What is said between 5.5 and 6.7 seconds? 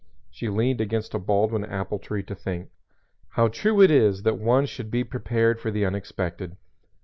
for the unexpected.